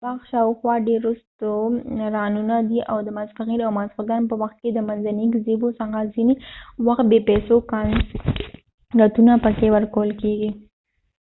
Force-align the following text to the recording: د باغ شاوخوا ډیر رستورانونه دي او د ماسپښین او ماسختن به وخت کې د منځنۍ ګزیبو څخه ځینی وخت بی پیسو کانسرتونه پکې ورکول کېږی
د 0.01 0.05
باغ 0.07 0.19
شاوخوا 0.31 0.75
ډیر 0.87 0.99
رستورانونه 1.09 2.55
دي 2.69 2.79
او 2.91 2.97
د 3.05 3.07
ماسپښین 3.17 3.59
او 3.65 3.71
ماسختن 3.79 4.21
به 4.29 4.35
وخت 4.41 4.57
کې 4.63 4.69
د 4.73 4.79
منځنۍ 4.87 5.25
ګزیبو 5.33 5.69
څخه 5.79 5.99
ځینی 6.13 6.35
وخت 6.87 7.05
بی 7.11 7.19
پیسو 7.29 7.55
کانسرتونه 7.71 9.33
پکې 9.43 9.67
ورکول 9.75 10.09
کېږی 10.21 10.49